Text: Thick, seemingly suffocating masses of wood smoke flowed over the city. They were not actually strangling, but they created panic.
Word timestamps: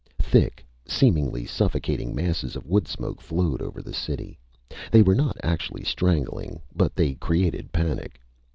Thick, 0.17 0.65
seemingly 0.87 1.45
suffocating 1.45 2.15
masses 2.15 2.55
of 2.55 2.65
wood 2.65 2.87
smoke 2.87 3.21
flowed 3.21 3.61
over 3.61 3.83
the 3.83 3.93
city. 3.93 4.39
They 4.91 5.03
were 5.03 5.13
not 5.13 5.37
actually 5.43 5.83
strangling, 5.83 6.59
but 6.75 6.95
they 6.95 7.13
created 7.13 7.71
panic. 7.71 8.19